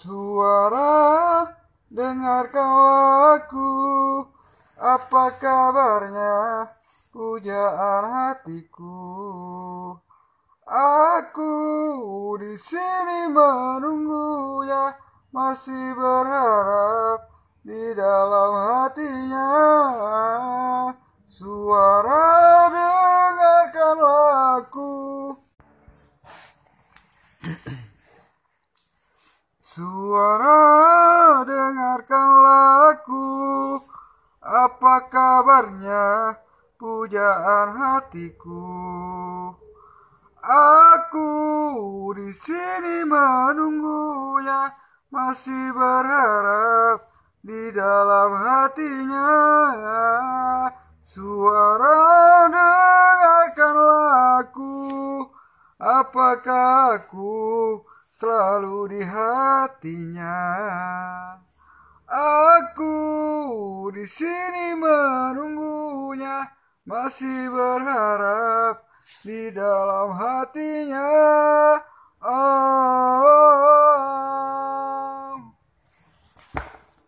[0.00, 1.44] Suara
[1.92, 3.68] dengarkanlah aku
[4.80, 6.72] Apa kabarnya
[7.12, 8.96] pujaan hatiku?
[10.64, 11.52] Aku
[12.40, 14.96] di sini menunggunya
[15.36, 17.28] Masih berharap
[17.60, 19.52] di dalam hatinya.
[21.28, 22.24] Suara
[22.72, 24.96] dengarkanlah aku
[29.70, 33.30] Suara dengarkanlah aku
[34.42, 36.34] Apa kabarnya
[36.74, 38.66] pujaan hatiku?
[40.42, 41.30] Aku
[42.18, 44.74] di sini menunggunya
[45.06, 47.06] Masih berharap
[47.38, 49.30] di dalam hatinya.
[51.06, 52.02] Suara
[52.50, 54.82] dengarkanlah aku
[55.78, 57.38] Apakah aku
[58.20, 60.44] selalu di hatinya.
[62.04, 66.44] Aku di sini menunggunya,
[66.84, 68.84] masih berharap
[69.24, 71.08] di dalam hatinya.